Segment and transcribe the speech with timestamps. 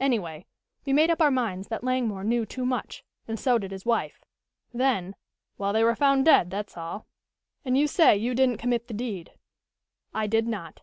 [0.00, 0.44] Anyway,
[0.84, 4.24] we made up our minds that Langmore knew too much, and so did his wife.
[4.74, 5.14] Then
[5.56, 7.06] well, they were found dead, that's all."
[7.64, 9.30] "And you say you didn't commit the deed?"
[10.12, 10.80] "I did not."